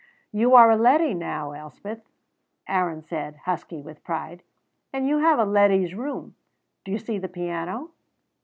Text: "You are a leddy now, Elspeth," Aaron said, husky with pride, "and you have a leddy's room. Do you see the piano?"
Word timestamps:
"You 0.31 0.55
are 0.55 0.71
a 0.71 0.75
leddy 0.75 1.13
now, 1.13 1.51
Elspeth," 1.51 2.01
Aaron 2.67 3.03
said, 3.03 3.35
husky 3.45 3.83
with 3.83 4.03
pride, 4.03 4.41
"and 4.91 5.07
you 5.07 5.19
have 5.19 5.37
a 5.37 5.45
leddy's 5.45 5.93
room. 5.93 6.33
Do 6.83 6.91
you 6.91 6.97
see 6.97 7.19
the 7.19 7.29
piano?" 7.29 7.91